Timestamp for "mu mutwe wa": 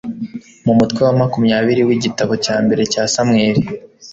0.65-1.13